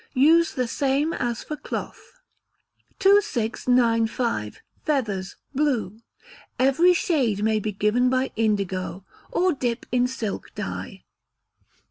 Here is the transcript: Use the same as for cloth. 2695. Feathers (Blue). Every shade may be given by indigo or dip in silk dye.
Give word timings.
Use 0.15 0.55
the 0.55 0.67
same 0.67 1.13
as 1.13 1.43
for 1.43 1.55
cloth. 1.55 2.21
2695. 2.97 4.59
Feathers 4.83 5.35
(Blue). 5.53 5.99
Every 6.57 6.95
shade 6.95 7.43
may 7.43 7.59
be 7.59 7.71
given 7.71 8.09
by 8.09 8.31
indigo 8.35 9.05
or 9.31 9.53
dip 9.53 9.85
in 9.91 10.07
silk 10.07 10.55
dye. 10.55 11.03